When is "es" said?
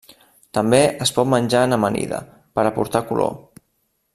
1.05-1.11